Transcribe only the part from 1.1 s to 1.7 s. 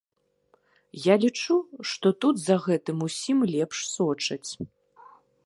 Я лічу,